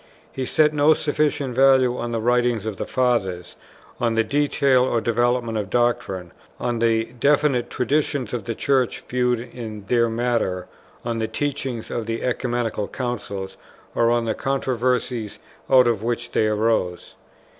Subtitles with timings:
[0.31, 3.55] He set no sufficient value on the writings of the Fathers,
[3.99, 9.39] on the detail or development of doctrine, on the definite traditions of the Church viewed
[9.39, 10.65] in their matter,
[11.05, 13.57] on the teaching of the Ecumenical Councils,
[13.93, 15.37] or on the controversies
[15.69, 17.13] out of which they arose.